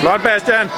[0.00, 0.68] Flot, Bastian.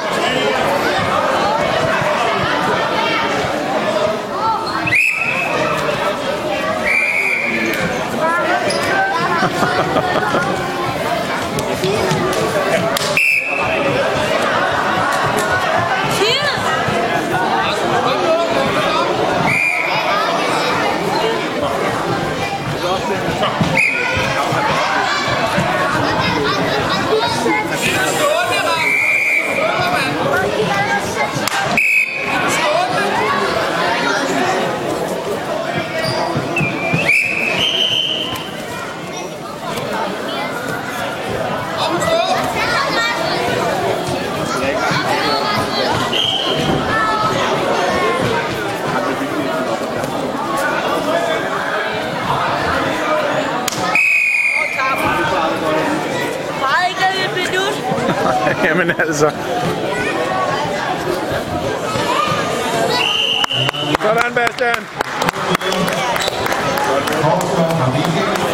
[58.64, 59.30] Jamen altså.
[64.02, 64.86] Sådan, Bastian.